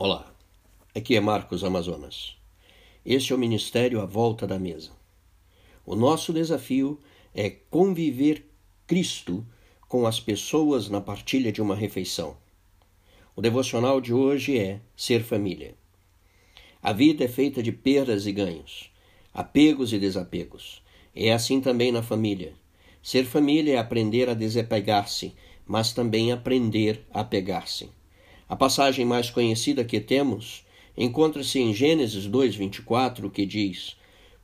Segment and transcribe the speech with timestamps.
[0.00, 0.32] Olá,
[0.94, 2.36] aqui é Marcos Amazonas.
[3.04, 4.92] Este é o Ministério à Volta da Mesa.
[5.84, 7.00] O nosso desafio
[7.34, 8.46] é conviver
[8.86, 9.44] Cristo
[9.88, 12.36] com as pessoas na partilha de uma refeição.
[13.34, 15.74] O devocional de hoje é Ser Família.
[16.80, 18.92] A vida é feita de perdas e ganhos,
[19.34, 20.80] apegos e desapegos.
[21.12, 22.54] É assim também na família.
[23.02, 25.34] Ser família é aprender a desapegar-se,
[25.66, 27.97] mas também aprender a pegar-se.
[28.48, 30.64] A passagem mais conhecida que temos
[30.96, 33.96] encontra-se em Gênesis 2:24, que diz: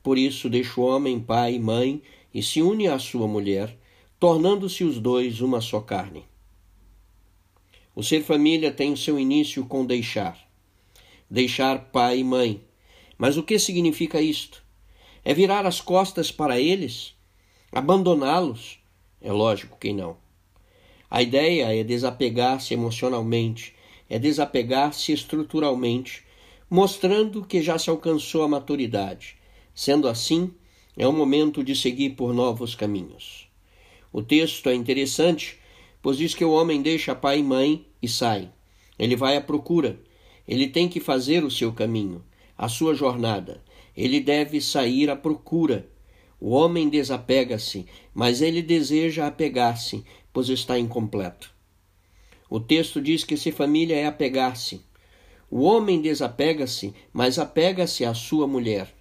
[0.03, 3.77] Por isso deixa o homem pai e mãe e se une à sua mulher,
[4.21, 6.25] tornando-se os dois uma só carne.
[7.95, 10.39] O ser família tem o seu início com deixar.
[11.31, 12.61] Deixar pai e mãe.
[13.17, 14.65] Mas o que significa isto?
[15.25, 17.15] É virar as costas para eles?
[17.73, 18.81] Abandoná-los?
[19.21, 20.17] É lógico que não.
[21.09, 23.75] A ideia é desapegar-se emocionalmente,
[24.09, 26.25] é desapegar-se estruturalmente,
[26.69, 29.37] mostrando que já se alcançou a maturidade.
[29.75, 30.53] Sendo assim,
[30.97, 33.49] é o momento de seguir por novos caminhos.
[34.13, 35.59] O texto é interessante,
[36.01, 38.51] pois diz que o homem deixa pai e mãe e sai.
[38.99, 39.99] Ele vai à procura.
[40.47, 42.23] Ele tem que fazer o seu caminho,
[42.57, 43.63] a sua jornada.
[43.97, 45.89] Ele deve sair à procura.
[46.41, 51.54] O homem desapega-se, mas ele deseja apegar-se, pois está incompleto.
[52.49, 54.83] O texto diz que se família é apegar-se.
[55.51, 58.93] O homem desapega-se, mas apega-se à sua mulher.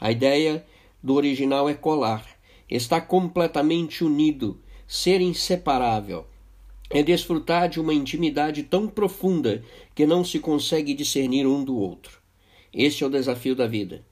[0.00, 0.64] A ideia
[1.02, 2.26] do original é colar.
[2.70, 6.26] Está completamente unido, ser inseparável.
[6.90, 9.62] É desfrutar de uma intimidade tão profunda
[9.94, 12.18] que não se consegue discernir um do outro.
[12.72, 14.04] Este é o desafio da vida.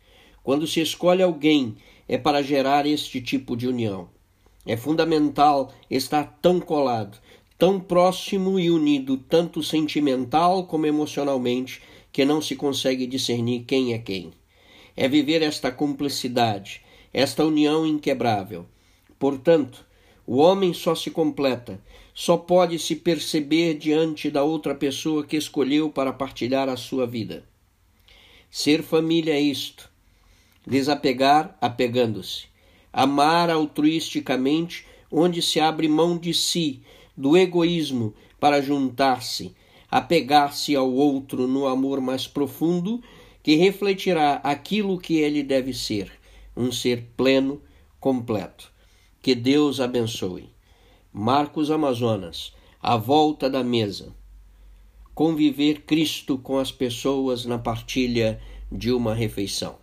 [0.42, 1.76] Quando se escolhe alguém,
[2.08, 4.08] é para gerar este tipo de união.
[4.66, 7.18] É fundamental estar tão colado,
[7.60, 13.98] tão próximo e unido, tanto sentimental como emocionalmente, que não se consegue discernir quem é
[13.98, 14.32] quem.
[14.96, 16.80] É viver esta cumplicidade,
[17.12, 18.64] esta união inquebrável.
[19.18, 19.84] Portanto,
[20.26, 21.78] o homem só se completa,
[22.14, 27.44] só pode se perceber diante da outra pessoa que escolheu para partilhar a sua vida.
[28.50, 29.90] Ser família é isto:
[30.66, 32.46] desapegar apegando-se,
[32.90, 36.80] amar altruisticamente, onde se abre mão de si,
[37.20, 39.54] do egoísmo para juntar-se,
[39.90, 43.02] apegar-se ao outro no amor mais profundo
[43.42, 46.10] que refletirá aquilo que ele deve ser,
[46.56, 47.60] um ser pleno,
[48.00, 48.72] completo.
[49.20, 50.48] Que Deus abençoe.
[51.12, 54.14] Marcos Amazonas, a volta da mesa.
[55.14, 58.40] Conviver Cristo com as pessoas na partilha
[58.72, 59.76] de uma refeição.